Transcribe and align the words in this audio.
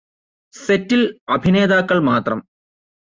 സെറ്റില് 0.53 1.05
അഭിനേതാക്കള് 1.29 1.99
മാത്രം 2.01 2.39